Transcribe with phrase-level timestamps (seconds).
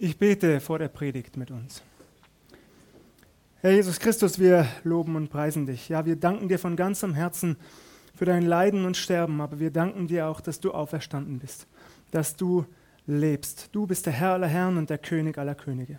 [0.00, 1.82] Ich bete vor der Predigt mit uns.
[3.62, 5.88] Herr Jesus Christus, wir loben und preisen dich.
[5.88, 7.56] Ja, wir danken dir von ganzem Herzen
[8.14, 11.66] für dein Leiden und Sterben, aber wir danken dir auch, dass du auferstanden bist,
[12.12, 12.64] dass du
[13.08, 13.70] lebst.
[13.72, 15.98] Du bist der Herr aller Herren und der König aller Könige.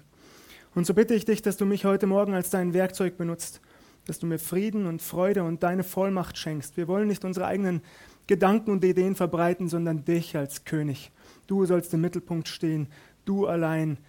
[0.75, 3.59] Und so bitte ich dich, dass du mich heute Morgen als dein Werkzeug benutzt,
[4.05, 6.77] dass du mir Frieden und Freude und deine Vollmacht schenkst.
[6.77, 7.81] Wir wollen nicht unsere eigenen
[8.27, 11.11] Gedanken und Ideen verbreiten, sondern dich als König.
[11.47, 12.87] Du sollst im Mittelpunkt stehen
[13.29, 13.99] Du allein,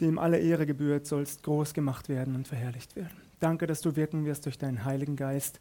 [0.00, 3.16] dem alle Ehre gebührt, sollst groß gemacht werden und verherrlicht werden.
[3.40, 5.58] Danke, dass du wirken wirst durch deinen Heiligen Geist,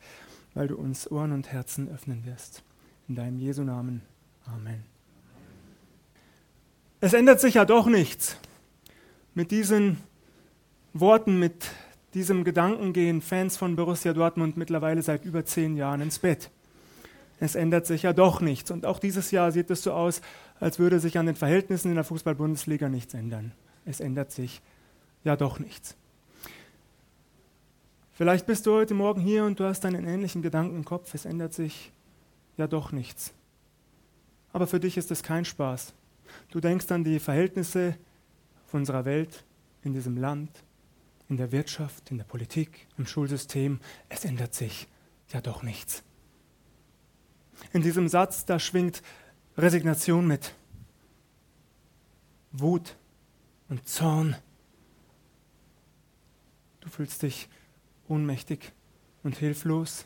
[0.53, 2.61] weil du uns Ohren und Herzen öffnen wirst.
[3.07, 4.03] In deinem Jesu Namen.
[4.45, 4.83] Amen.
[7.01, 8.37] Es ändert sich ja doch nichts.
[9.33, 9.97] Mit diesen
[10.93, 11.65] Worten, mit
[12.13, 16.51] diesem Gedanken gehen Fans von Borussia Dortmund mittlerweile seit über zehn Jahren ins Bett
[17.39, 18.71] es ändert sich ja doch nichts.
[18.71, 20.21] Und auch dieses Jahr sieht es so aus,
[20.59, 23.53] als würde sich an den Verhältnissen in der Fußball-Bundesliga nichts ändern.
[23.85, 24.61] Es ändert sich
[25.23, 25.95] ja doch nichts.
[28.11, 31.25] Vielleicht bist du heute Morgen hier und du hast einen ähnlichen Gedanken im Kopf, es
[31.25, 31.91] ändert sich
[32.57, 33.33] ja doch nichts.
[34.51, 35.93] Aber für dich ist es kein Spaß.
[36.51, 37.95] Du denkst an die Verhältnisse
[38.71, 39.45] unserer Welt,
[39.83, 40.51] in diesem Land,
[41.29, 43.79] in der Wirtschaft, in der Politik, im Schulsystem.
[44.09, 44.87] Es ändert sich
[45.29, 46.03] ja doch nichts
[47.73, 49.01] in diesem Satz, da schwingt
[49.57, 50.53] Resignation mit.
[52.51, 52.95] Wut
[53.69, 54.35] und Zorn.
[56.81, 57.49] Du fühlst dich
[58.07, 58.71] ohnmächtig
[59.23, 60.05] und hilflos.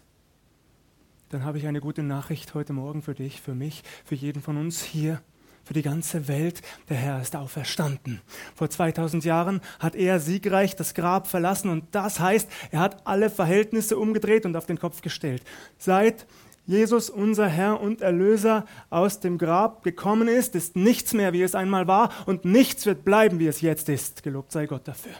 [1.29, 4.57] Dann habe ich eine gute Nachricht heute Morgen für dich, für mich, für jeden von
[4.57, 5.21] uns hier
[5.63, 6.61] für die ganze Welt.
[6.89, 8.21] Der Herr ist auferstanden.
[8.55, 13.29] Vor 2000 Jahren hat er siegreich das Grab verlassen und das heißt, er hat alle
[13.29, 15.43] Verhältnisse umgedreht und auf den Kopf gestellt.
[15.77, 16.25] Seit
[16.65, 21.55] Jesus, unser Herr und Erlöser, aus dem Grab gekommen ist, ist nichts mehr, wie es
[21.55, 24.23] einmal war, und nichts wird bleiben, wie es jetzt ist.
[24.23, 25.13] Gelobt sei Gott dafür.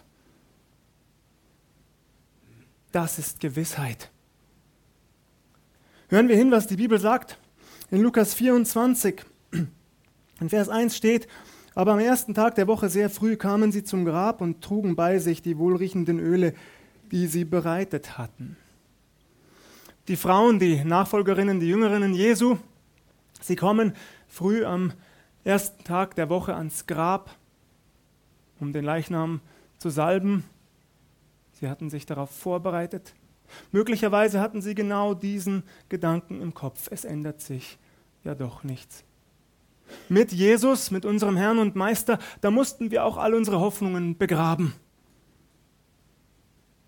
[2.94, 4.10] Das ist Gewissheit.
[6.08, 7.38] Hören wir hin, was die Bibel sagt.
[7.92, 9.26] In Lukas 24,
[10.40, 11.28] in Vers 1 steht,
[11.76, 15.20] aber am ersten Tag der Woche sehr früh kamen sie zum Grab und trugen bei
[15.20, 16.54] sich die wohlriechenden Öle,
[17.12, 18.58] die sie bereitet hatten
[20.08, 22.58] die Frauen, die Nachfolgerinnen, die Jüngerinnen Jesu,
[23.42, 23.96] sie kommen
[24.28, 24.94] früh am
[25.44, 27.36] ersten Tag der Woche ans Grab,
[28.60, 29.42] um den Leichnam
[29.78, 30.44] zu salben.
[31.54, 33.14] Sie hatten sich darauf vorbereitet.
[33.72, 36.88] Möglicherweise hatten sie genau diesen Gedanken im Kopf.
[36.92, 37.78] Es ändert sich
[38.24, 39.04] ja doch nichts.
[40.10, 44.74] Mit Jesus, mit unserem Herrn und Meister, da mussten wir auch all unsere Hoffnungen begraben.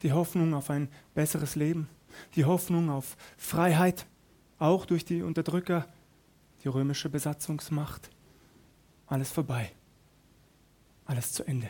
[0.01, 1.87] Die Hoffnung auf ein besseres Leben,
[2.35, 4.05] die Hoffnung auf Freiheit,
[4.59, 5.87] auch durch die Unterdrücker,
[6.63, 8.09] die römische Besatzungsmacht.
[9.07, 9.71] Alles vorbei.
[11.05, 11.69] Alles zu Ende.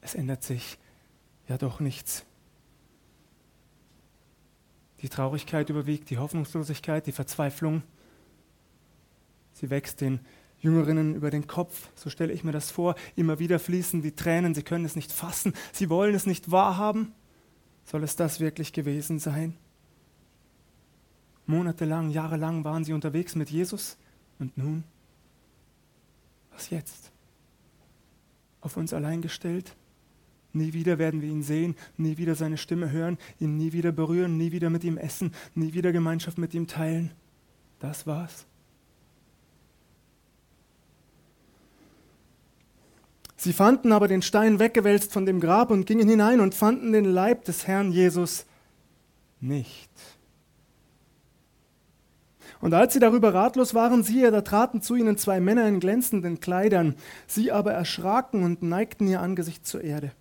[0.00, 0.78] Es ändert sich
[1.48, 2.24] ja doch nichts.
[5.00, 7.82] Die Traurigkeit überwiegt, die Hoffnungslosigkeit, die Verzweiflung.
[9.52, 10.20] Sie wächst den
[10.58, 12.94] Jüngerinnen über den Kopf, so stelle ich mir das vor.
[13.16, 17.12] Immer wieder fließen die Tränen, sie können es nicht fassen, sie wollen es nicht wahrhaben.
[17.84, 19.56] Soll es das wirklich gewesen sein?
[21.46, 23.96] Monatelang, jahrelang waren sie unterwegs mit Jesus
[24.38, 24.84] und nun?
[26.52, 27.10] Was jetzt?
[28.60, 29.74] Auf uns allein gestellt?
[30.52, 34.36] Nie wieder werden wir ihn sehen, nie wieder seine Stimme hören, ihn nie wieder berühren,
[34.36, 37.10] nie wieder mit ihm essen, nie wieder Gemeinschaft mit ihm teilen.
[37.80, 38.46] Das war's.
[43.42, 47.04] Sie fanden aber den Stein weggewälzt von dem Grab und gingen hinein und fanden den
[47.04, 48.46] Leib des Herrn Jesus
[49.40, 49.90] nicht.
[52.60, 56.38] Und als sie darüber ratlos waren, siehe, da traten zu ihnen zwei Männer in glänzenden
[56.38, 56.94] Kleidern.
[57.26, 60.12] Sie aber erschraken und neigten ihr Angesicht zur Erde.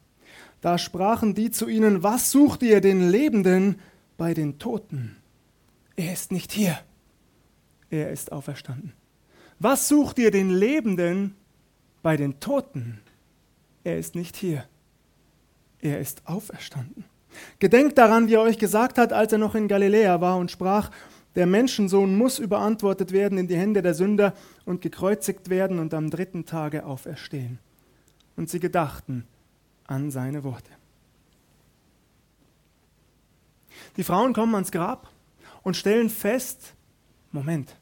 [0.59, 3.79] Da sprachen die zu ihnen, was sucht ihr den Lebenden
[4.17, 5.15] bei den Toten?
[5.95, 6.75] Er ist nicht hier,
[7.91, 8.93] er ist auferstanden.
[9.59, 11.35] Was sucht ihr den Lebenden
[12.01, 12.99] bei den Toten?
[13.83, 14.65] Er ist nicht hier.
[15.79, 17.05] Er ist auferstanden.
[17.59, 20.91] Gedenkt daran, wie er euch gesagt hat, als er noch in Galiläa war und sprach,
[21.35, 24.33] der Menschensohn muss überantwortet werden in die Hände der Sünder
[24.65, 27.59] und gekreuzigt werden und am dritten Tage auferstehen.
[28.35, 29.25] Und sie gedachten
[29.87, 30.71] an seine Worte.
[33.97, 35.09] Die Frauen kommen ans Grab
[35.63, 36.73] und stellen fest,
[37.31, 37.75] Moment,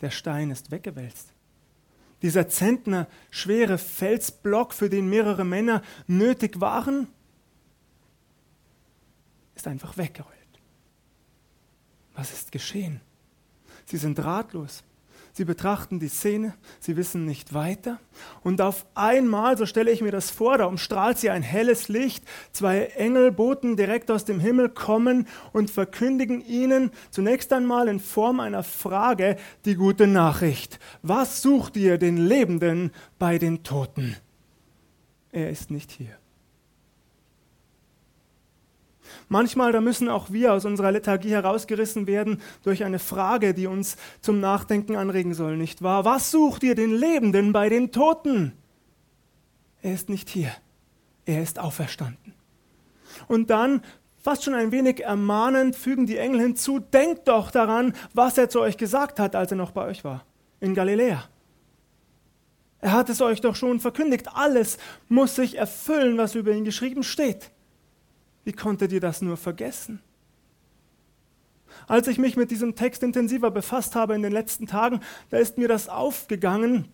[0.00, 1.32] der Stein ist weggewälzt.
[2.22, 7.08] Dieser Zentner schwere Felsblock, für den mehrere Männer nötig waren,
[9.54, 10.34] ist einfach weggerollt.
[12.14, 13.00] Was ist geschehen?
[13.84, 14.82] Sie sind ratlos.
[15.36, 18.00] Sie betrachten die Szene, sie wissen nicht weiter.
[18.42, 22.24] Und auf einmal, so stelle ich mir das vor, da umstrahlt sie ein helles Licht.
[22.52, 28.62] Zwei Engelboten direkt aus dem Himmel kommen und verkündigen ihnen zunächst einmal in Form einer
[28.62, 29.36] Frage
[29.66, 30.78] die gute Nachricht.
[31.02, 34.16] Was sucht ihr den Lebenden bei den Toten?
[35.32, 36.16] Er ist nicht hier.
[39.28, 43.96] Manchmal, da müssen auch wir aus unserer Lethargie herausgerissen werden durch eine Frage, die uns
[44.20, 46.04] zum Nachdenken anregen soll, nicht wahr?
[46.04, 48.52] Was sucht ihr den Lebenden bei den Toten?
[49.82, 50.50] Er ist nicht hier.
[51.24, 52.34] Er ist auferstanden.
[53.28, 53.82] Und dann,
[54.22, 58.60] fast schon ein wenig ermahnend, fügen die Engel hinzu, denkt doch daran, was er zu
[58.60, 60.24] euch gesagt hat, als er noch bei euch war,
[60.60, 61.24] in Galiläa.
[62.80, 64.28] Er hat es euch doch schon verkündigt.
[64.34, 67.50] Alles muss sich erfüllen, was über ihn geschrieben steht.
[68.46, 69.98] Wie konntet ihr das nur vergessen?
[71.88, 75.00] Als ich mich mit diesem Text intensiver befasst habe in den letzten Tagen,
[75.30, 76.86] da ist mir das aufgegangen,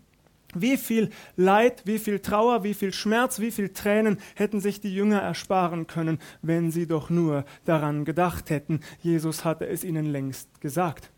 [0.55, 4.95] wie viel Leid, wie viel Trauer, wie viel Schmerz, wie viel Tränen hätten sich die
[4.95, 8.81] Jünger ersparen können, wenn sie doch nur daran gedacht hätten.
[9.03, 11.11] Jesus hatte es ihnen längst gesagt.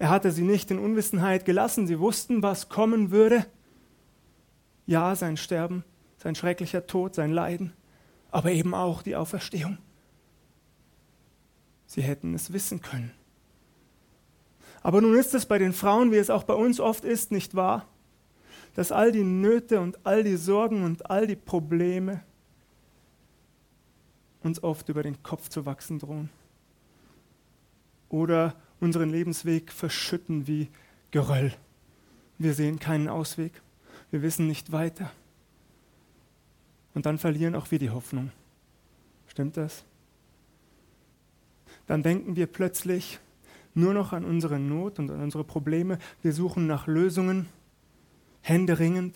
[0.00, 3.46] Er hatte sie nicht in Unwissenheit gelassen, sie wussten, was kommen würde.
[4.86, 5.84] Ja, sein Sterben,
[6.18, 7.72] sein schrecklicher Tod, sein Leiden
[8.30, 9.78] aber eben auch die Auferstehung.
[11.86, 13.12] Sie hätten es wissen können.
[14.82, 17.54] Aber nun ist es bei den Frauen, wie es auch bei uns oft ist, nicht
[17.54, 17.88] wahr,
[18.74, 22.22] dass all die Nöte und all die Sorgen und all die Probleme
[24.42, 26.30] uns oft über den Kopf zu wachsen drohen.
[28.08, 30.68] Oder unseren Lebensweg verschütten wie
[31.10, 31.52] Geröll.
[32.38, 33.62] Wir sehen keinen Ausweg.
[34.10, 35.10] Wir wissen nicht weiter
[36.96, 38.32] und dann verlieren auch wir die Hoffnung.
[39.26, 39.84] Stimmt das?
[41.86, 43.20] Dann denken wir plötzlich
[43.74, 45.98] nur noch an unsere Not und an unsere Probleme.
[46.22, 47.50] Wir suchen nach Lösungen,
[48.40, 49.14] händeringend.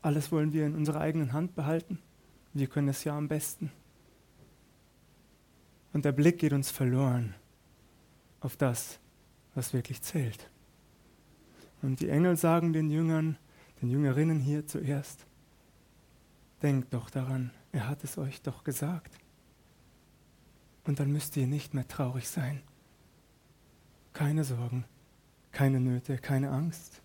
[0.00, 1.98] Alles wollen wir in unserer eigenen Hand behalten.
[2.54, 3.70] Wir können es ja am besten.
[5.92, 7.34] Und der Blick geht uns verloren
[8.40, 8.98] auf das,
[9.54, 10.48] was wirklich zählt.
[11.82, 13.36] Und die Engel sagen den Jüngern,
[13.82, 15.26] den Jüngerinnen hier zuerst,
[16.62, 19.14] Denkt doch daran, er hat es euch doch gesagt.
[20.84, 22.62] Und dann müsst ihr nicht mehr traurig sein.
[24.12, 24.84] Keine Sorgen,
[25.52, 27.00] keine Nöte, keine Angst.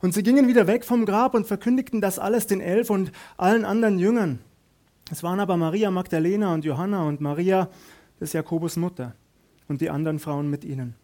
[0.00, 3.64] Und sie gingen wieder weg vom Grab und verkündigten das alles den Elf und allen
[3.64, 4.38] anderen Jüngern.
[5.10, 7.68] Es waren aber Maria Magdalena und Johanna und Maria
[8.20, 9.14] des Jakobus Mutter
[9.68, 10.94] und die anderen Frauen mit ihnen.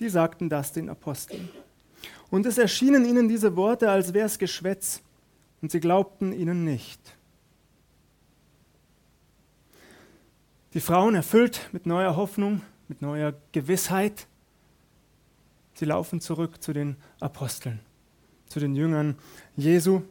[0.00, 1.48] Die sagten das den Aposteln.
[2.30, 5.02] Und es erschienen ihnen diese Worte, als wäre es Geschwätz
[5.62, 7.00] und sie glaubten ihnen nicht.
[10.74, 14.26] Die Frauen erfüllt mit neuer Hoffnung, mit neuer Gewissheit,
[15.74, 17.80] sie laufen zurück zu den Aposteln,
[18.46, 19.16] zu den Jüngern
[19.56, 20.02] Jesu.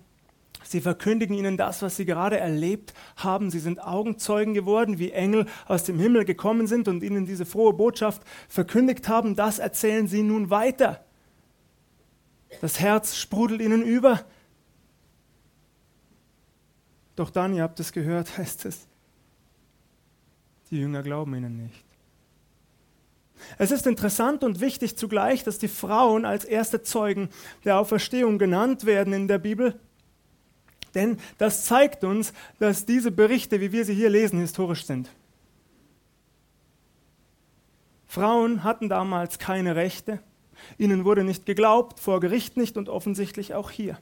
[0.64, 3.52] Sie verkündigen ihnen das, was sie gerade erlebt haben.
[3.52, 7.74] Sie sind Augenzeugen geworden, wie Engel aus dem Himmel gekommen sind und ihnen diese frohe
[7.74, 9.36] Botschaft verkündigt haben.
[9.36, 11.06] Das erzählen sie nun weiter.
[12.62, 14.26] Das Herz sprudelt ihnen über.
[17.16, 18.88] Doch dann, ihr habt es gehört, heißt es,
[20.70, 21.86] die Jünger glauben ihnen nicht.
[23.58, 27.30] Es ist interessant und wichtig zugleich, dass die Frauen als erste Zeugen
[27.64, 29.80] der Auferstehung genannt werden in der Bibel.
[30.96, 35.10] Denn das zeigt uns, dass diese Berichte, wie wir sie hier lesen, historisch sind.
[38.08, 40.20] Frauen hatten damals keine Rechte,
[40.78, 44.00] ihnen wurde nicht geglaubt, vor Gericht nicht und offensichtlich auch hier.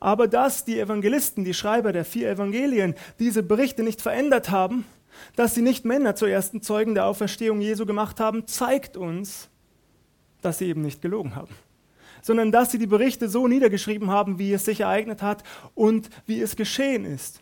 [0.00, 4.84] Aber dass die Evangelisten, die Schreiber der vier Evangelien, diese Berichte nicht verändert haben,
[5.36, 9.48] dass sie nicht Männer zu ersten Zeugen der Auferstehung Jesu gemacht haben, zeigt uns,
[10.42, 11.54] dass sie eben nicht gelogen haben,
[12.22, 15.42] sondern dass sie die Berichte so niedergeschrieben haben, wie es sich ereignet hat
[15.74, 17.40] und wie es geschehen ist.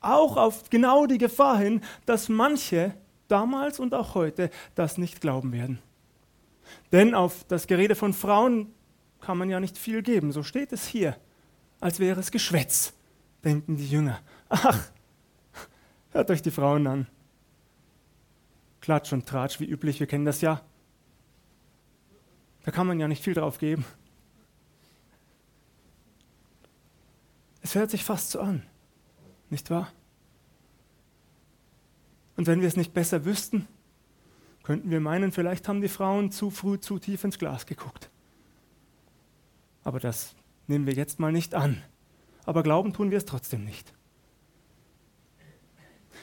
[0.00, 2.94] Auch auf genau die Gefahr hin, dass manche
[3.28, 5.78] damals und auch heute das nicht glauben werden.
[6.92, 8.72] Denn auf das Gerede von Frauen
[9.20, 11.16] kann man ja nicht viel geben, so steht es hier
[11.84, 12.94] als wäre es Geschwätz,
[13.44, 14.18] denken die Jünger.
[14.48, 14.88] Ach,
[16.12, 17.06] hört euch die Frauen an.
[18.80, 20.62] Klatsch und Tratsch, wie üblich, wir kennen das ja.
[22.64, 23.84] Da kann man ja nicht viel drauf geben.
[27.60, 28.62] Es hört sich fast so an,
[29.50, 29.92] nicht wahr?
[32.38, 33.68] Und wenn wir es nicht besser wüssten,
[34.62, 38.08] könnten wir meinen, vielleicht haben die Frauen zu früh zu tief ins Glas geguckt.
[39.82, 40.34] Aber das
[40.66, 41.82] nehmen wir jetzt mal nicht an.
[42.44, 43.94] Aber glauben tun wir es trotzdem nicht.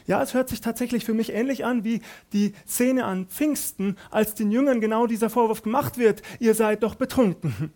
[0.07, 2.01] Ja, es hört sich tatsächlich für mich ähnlich an wie
[2.33, 6.95] die Szene an Pfingsten, als den Jüngern genau dieser Vorwurf gemacht wird, ihr seid doch
[6.95, 7.71] betrunken.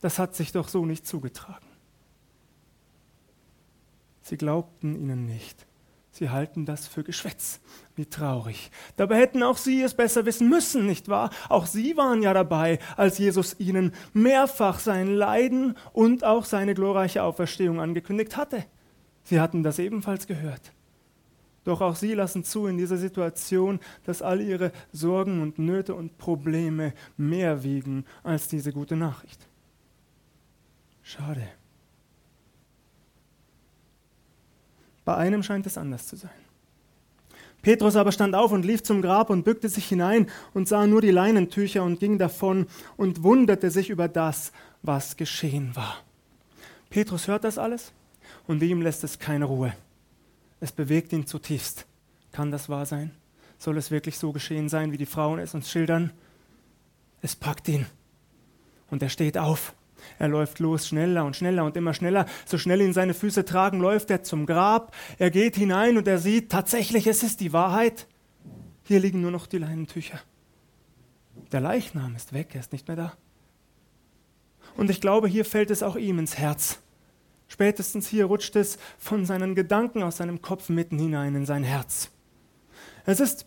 [0.00, 1.66] Das hat sich doch so nicht zugetragen.
[4.22, 5.65] Sie glaubten ihnen nicht.
[6.16, 7.60] Sie halten das für Geschwätz.
[7.94, 8.70] Wie traurig.
[8.96, 11.28] Dabei hätten auch sie es besser wissen müssen, nicht wahr?
[11.50, 17.22] Auch sie waren ja dabei, als Jesus ihnen mehrfach sein Leiden und auch seine glorreiche
[17.22, 18.64] Auferstehung angekündigt hatte.
[19.24, 20.72] Sie hatten das ebenfalls gehört.
[21.64, 26.16] Doch auch sie lassen zu in dieser Situation, dass all ihre Sorgen und Nöte und
[26.16, 29.46] Probleme mehr wiegen als diese gute Nachricht.
[31.02, 31.46] Schade.
[35.06, 36.32] Bei einem scheint es anders zu sein.
[37.62, 41.00] Petrus aber stand auf und lief zum Grab und bückte sich hinein und sah nur
[41.00, 45.98] die Leinentücher und ging davon und wunderte sich über das, was geschehen war.
[46.90, 47.92] Petrus hört das alles
[48.48, 49.72] und ihm lässt es keine Ruhe.
[50.60, 51.86] Es bewegt ihn zutiefst.
[52.32, 53.12] Kann das wahr sein?
[53.58, 56.10] Soll es wirklich so geschehen sein, wie die Frauen es uns schildern?
[57.22, 57.86] Es packt ihn
[58.90, 59.72] und er steht auf
[60.18, 62.26] er läuft los, schneller und schneller und immer schneller.
[62.44, 64.94] So schnell ihn seine Füße tragen, läuft er zum Grab.
[65.18, 68.06] Er geht hinein und er sieht, tatsächlich, es ist die Wahrheit.
[68.84, 70.20] Hier liegen nur noch die Leinentücher.
[71.52, 73.12] Der Leichnam ist weg, er ist nicht mehr da.
[74.76, 76.80] Und ich glaube, hier fällt es auch ihm ins Herz.
[77.48, 82.10] Spätestens hier rutscht es von seinen Gedanken aus seinem Kopf mitten hinein in sein Herz.
[83.04, 83.46] Es ist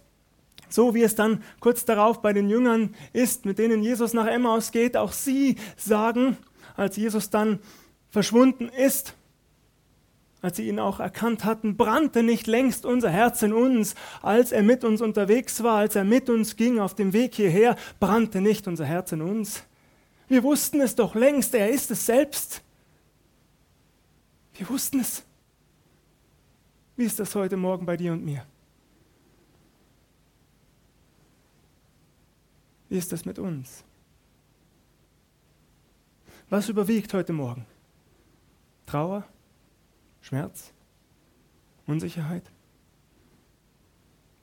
[0.70, 4.72] so wie es dann kurz darauf bei den Jüngern ist, mit denen Jesus nach Emmaus
[4.72, 6.38] geht, auch sie sagen,
[6.79, 7.59] als Jesus dann
[8.09, 9.13] verschwunden ist,
[10.41, 14.63] als sie ihn auch erkannt hatten, brannte nicht längst unser Herz in uns, als er
[14.63, 18.67] mit uns unterwegs war, als er mit uns ging auf dem Weg hierher, brannte nicht
[18.67, 19.63] unser Herz in uns.
[20.29, 22.62] Wir wussten es doch längst, er ist es selbst.
[24.53, 25.24] Wir wussten es.
[26.95, 28.45] Wie ist das heute Morgen bei dir und mir?
[32.88, 33.83] Wie ist das mit uns?
[36.50, 37.65] Was überwiegt heute Morgen?
[38.88, 39.24] Trauer?
[40.22, 40.74] Schmerz?
[41.86, 42.44] Unsicherheit?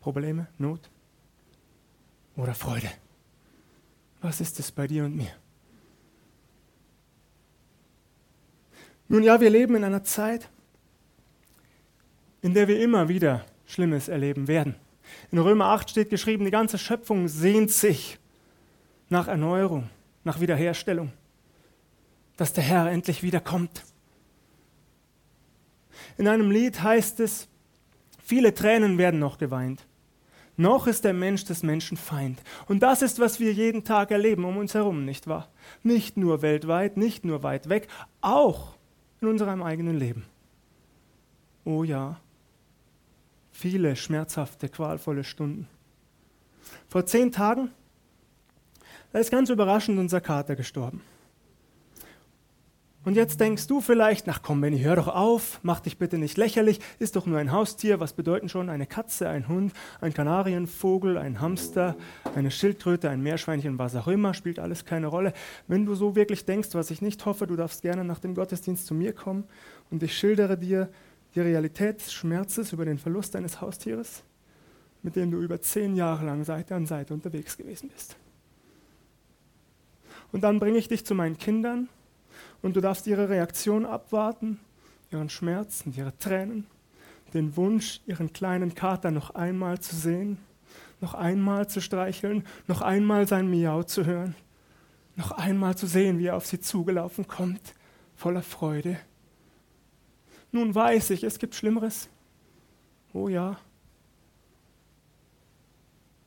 [0.01, 0.47] Probleme?
[0.57, 0.89] Not?
[2.37, 2.91] Oder Freude?
[4.21, 5.33] Was ist es bei dir und mir?
[9.09, 10.49] Nun ja, wir leben in einer Zeit,
[12.43, 14.77] in der wir immer wieder Schlimmes erleben werden.
[15.33, 18.19] In Römer 8 steht geschrieben, die ganze Schöpfung sehnt sich
[19.09, 19.91] nach Erneuerung,
[20.25, 21.13] nach Wiederherstellung,
[22.37, 23.85] dass der Herr endlich wiederkommt.
[26.19, 27.49] In einem Lied heißt es,
[28.23, 29.87] viele Tränen werden noch geweint.
[30.59, 32.41] Noch ist der Mensch des Menschen Feind.
[32.67, 35.49] Und das ist, was wir jeden Tag erleben um uns herum, nicht wahr?
[35.83, 37.89] Nicht nur weltweit, nicht nur weit weg,
[38.23, 38.75] auch
[39.21, 40.25] in unserem eigenen Leben.
[41.65, 42.21] Oh ja,
[43.53, 45.69] viele schmerzhafte, qualvolle Stunden.
[46.89, 47.71] Vor zehn Tagen
[49.17, 51.01] da ist ganz überraschend unser Kater gestorben.
[53.07, 56.37] Und jetzt denkst du vielleicht, ach komm, Benny, hör doch auf, mach dich bitte nicht
[56.37, 61.17] lächerlich, ist doch nur ein Haustier, was bedeuten schon eine Katze, ein Hund, ein Kanarienvogel,
[61.17, 61.95] ein Hamster,
[62.35, 65.35] eine Schildkröte, ein Meerschweinchen, was auch immer, spielt alles keine Rolle.
[65.69, 68.89] Wenn du so wirklich denkst, was ich nicht hoffe, du darfst gerne nach dem Gottesdienst
[68.89, 69.45] zu mir kommen
[69.93, 70.91] und ich schildere dir
[71.37, 74.25] die Realität des Schmerzes über den Verlust eines Haustieres,
[75.05, 78.17] mit dem du über zehn Jahre lang Seite an Seite unterwegs gewesen bist.
[80.33, 81.89] Und dann bringe ich dich zu meinen Kindern
[82.63, 84.59] und du darfst ihre Reaktion abwarten,
[85.11, 86.67] ihren Schmerz und ihre Tränen,
[87.35, 90.39] den Wunsch, ihren kleinen Kater noch einmal zu sehen,
[91.01, 94.35] noch einmal zu streicheln, noch einmal sein Miau zu hören,
[95.17, 97.75] noch einmal zu sehen, wie er auf sie zugelaufen kommt,
[98.17, 98.99] voller Freude.
[100.53, 102.09] Nun weiß ich, es gibt Schlimmeres.
[103.13, 103.59] Oh ja.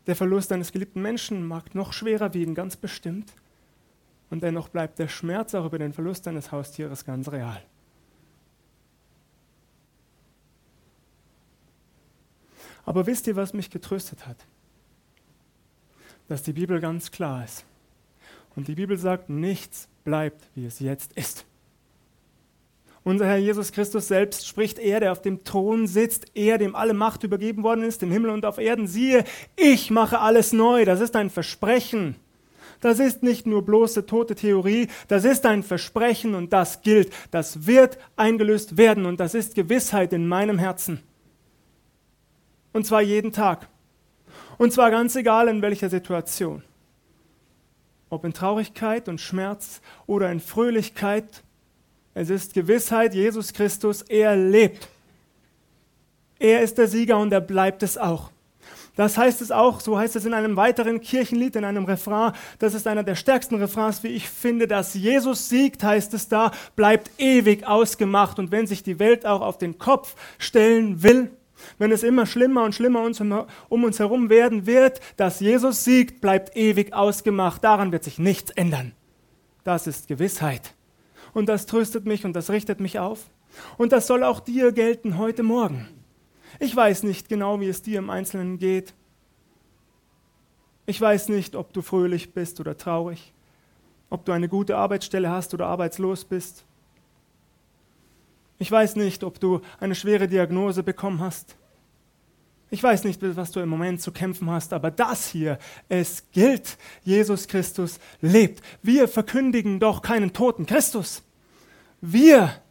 [0.07, 3.33] Der Verlust eines geliebten Menschen mag noch schwerer wiegen, ganz bestimmt
[4.29, 7.61] und dennoch bleibt der Schmerz auch über den Verlust eines Haustieres ganz real.
[12.85, 14.37] Aber wisst ihr, was mich getröstet hat?
[16.27, 17.65] Dass die Bibel ganz klar ist.
[18.55, 21.45] Und die Bibel sagt, nichts bleibt, wie es jetzt ist.
[23.03, 26.93] Unser Herr Jesus Christus selbst spricht, er, der auf dem Thron sitzt, er, dem alle
[26.93, 29.23] Macht übergeben worden ist, im Himmel und auf Erden, siehe,
[29.55, 30.83] ich mache alles neu.
[30.85, 32.15] Das ist ein Versprechen.
[32.81, 37.11] Das ist nicht nur bloße tote Theorie, das ist ein Versprechen und das gilt.
[37.31, 41.01] Das wird eingelöst werden und das ist Gewissheit in meinem Herzen.
[42.71, 43.67] Und zwar jeden Tag.
[44.57, 46.63] Und zwar ganz egal in welcher Situation.
[48.09, 51.43] Ob in Traurigkeit und Schmerz oder in Fröhlichkeit.
[52.13, 54.89] Es ist Gewissheit, Jesus Christus, er lebt.
[56.39, 58.31] Er ist der Sieger und er bleibt es auch.
[58.99, 62.73] Das heißt es auch, so heißt es in einem weiteren Kirchenlied, in einem Refrain, das
[62.73, 67.09] ist einer der stärksten Refrains, wie ich finde, dass Jesus siegt, heißt es da, bleibt
[67.17, 68.39] ewig ausgemacht.
[68.39, 71.31] Und wenn sich die Welt auch auf den Kopf stellen will,
[71.77, 76.57] wenn es immer schlimmer und schlimmer um uns herum werden wird, dass Jesus siegt, bleibt
[76.57, 77.63] ewig ausgemacht.
[77.63, 78.91] Daran wird sich nichts ändern.
[79.63, 80.73] Das ist Gewissheit.
[81.33, 83.29] Und das tröstet mich und das richtet mich auf.
[83.77, 85.87] Und das soll auch dir gelten heute Morgen.
[86.59, 88.93] Ich weiß nicht genau, wie es dir im Einzelnen geht.
[90.85, 93.33] Ich weiß nicht, ob du fröhlich bist oder traurig,
[94.09, 96.65] ob du eine gute Arbeitsstelle hast oder arbeitslos bist.
[98.57, 101.55] Ich weiß nicht, ob du eine schwere Diagnose bekommen hast.
[102.71, 106.77] Ich weiß nicht, was du im Moment zu kämpfen hast, aber das hier, es gilt.
[107.03, 108.61] Jesus Christus lebt.
[108.83, 111.23] Wir verkündigen doch keinen toten Christus.
[112.01, 112.61] Wir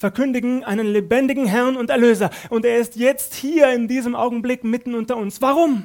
[0.00, 2.30] verkündigen einen lebendigen Herrn und Erlöser.
[2.48, 5.42] Und er ist jetzt hier in diesem Augenblick mitten unter uns.
[5.42, 5.84] Warum?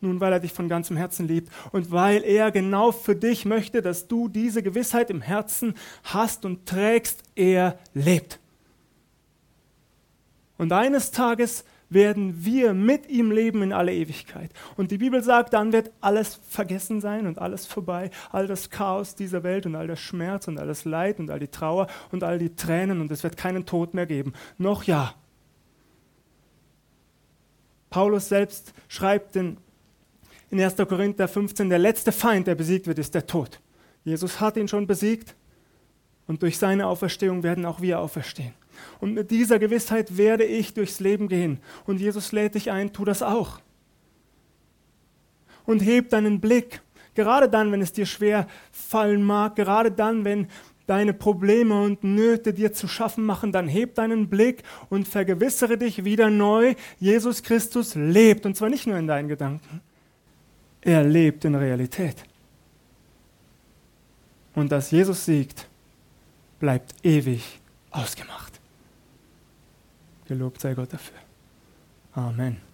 [0.00, 3.82] Nun, weil er dich von ganzem Herzen liebt und weil er genau für dich möchte,
[3.82, 7.22] dass du diese Gewissheit im Herzen hast und trägst.
[7.34, 8.40] Er lebt.
[10.56, 14.50] Und eines Tages werden wir mit ihm leben in alle Ewigkeit.
[14.76, 18.10] Und die Bibel sagt, dann wird alles vergessen sein und alles vorbei.
[18.30, 21.38] All das Chaos dieser Welt und all der Schmerz und all das Leid und all
[21.38, 24.32] die Trauer und all die Tränen und es wird keinen Tod mehr geben.
[24.58, 25.14] Noch ja.
[27.90, 29.58] Paulus selbst schreibt in,
[30.50, 30.76] in 1.
[30.76, 33.60] Korinther 15, der letzte Feind, der besiegt wird, ist der Tod.
[34.04, 35.34] Jesus hat ihn schon besiegt
[36.26, 38.54] und durch seine Auferstehung werden auch wir auferstehen.
[39.00, 41.60] Und mit dieser Gewissheit werde ich durchs Leben gehen.
[41.86, 43.60] Und Jesus lädt dich ein, tu das auch.
[45.64, 46.82] Und heb deinen Blick,
[47.14, 50.48] gerade dann, wenn es dir schwer fallen mag, gerade dann, wenn
[50.86, 56.04] deine Probleme und Nöte dir zu schaffen machen, dann heb deinen Blick und vergewissere dich
[56.04, 58.46] wieder neu, Jesus Christus lebt.
[58.46, 59.80] Und zwar nicht nur in deinen Gedanken,
[60.80, 62.24] er lebt in Realität.
[64.54, 65.66] Und dass Jesus siegt,
[66.58, 67.60] bleibt ewig
[67.90, 68.51] ausgemacht.
[70.32, 71.18] Gelobt sei Gott dafür.
[72.14, 72.71] Amen.